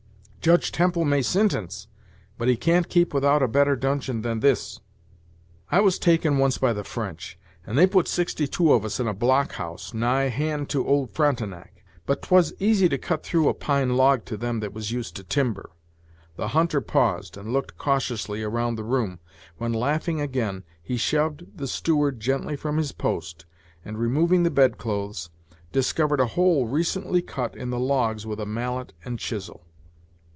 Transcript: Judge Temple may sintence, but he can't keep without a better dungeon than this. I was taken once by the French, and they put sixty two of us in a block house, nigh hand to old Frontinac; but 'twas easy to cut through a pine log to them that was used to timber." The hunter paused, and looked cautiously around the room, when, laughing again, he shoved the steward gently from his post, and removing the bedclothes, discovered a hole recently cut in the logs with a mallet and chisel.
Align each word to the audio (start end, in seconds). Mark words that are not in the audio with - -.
Judge 0.43 0.71
Temple 0.71 1.05
may 1.05 1.19
sintence, 1.19 1.85
but 2.39 2.47
he 2.47 2.57
can't 2.57 2.89
keep 2.89 3.13
without 3.13 3.43
a 3.43 3.47
better 3.47 3.75
dungeon 3.75 4.23
than 4.23 4.39
this. 4.39 4.79
I 5.69 5.81
was 5.81 5.99
taken 5.99 6.39
once 6.39 6.57
by 6.57 6.73
the 6.73 6.83
French, 6.83 7.37
and 7.63 7.77
they 7.77 7.85
put 7.85 8.07
sixty 8.07 8.47
two 8.47 8.73
of 8.73 8.83
us 8.83 8.99
in 8.99 9.07
a 9.07 9.13
block 9.13 9.51
house, 9.51 9.93
nigh 9.93 10.29
hand 10.29 10.67
to 10.69 10.83
old 10.87 11.11
Frontinac; 11.11 11.83
but 12.07 12.23
'twas 12.23 12.53
easy 12.57 12.89
to 12.89 12.97
cut 12.97 13.21
through 13.21 13.49
a 13.49 13.53
pine 13.53 13.95
log 13.95 14.25
to 14.25 14.35
them 14.35 14.61
that 14.61 14.73
was 14.73 14.89
used 14.91 15.15
to 15.17 15.23
timber." 15.23 15.69
The 16.37 16.47
hunter 16.47 16.81
paused, 16.81 17.37
and 17.37 17.53
looked 17.53 17.77
cautiously 17.77 18.41
around 18.41 18.77
the 18.77 18.83
room, 18.83 19.19
when, 19.59 19.73
laughing 19.73 20.19
again, 20.19 20.63
he 20.81 20.97
shoved 20.97 21.55
the 21.55 21.67
steward 21.67 22.19
gently 22.19 22.55
from 22.55 22.77
his 22.77 22.93
post, 22.93 23.45
and 23.85 23.95
removing 23.95 24.41
the 24.41 24.49
bedclothes, 24.49 25.29
discovered 25.71 26.19
a 26.19 26.25
hole 26.33 26.65
recently 26.65 27.21
cut 27.21 27.55
in 27.55 27.69
the 27.69 27.79
logs 27.79 28.25
with 28.25 28.39
a 28.39 28.47
mallet 28.47 28.91
and 29.05 29.19
chisel. 29.19 29.67